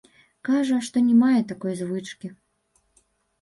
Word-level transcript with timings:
Кажа, 0.47 0.77
што 0.87 1.03
не 1.09 1.15
мае 1.23 1.41
такой 1.51 1.77
звычкі. 1.83 2.31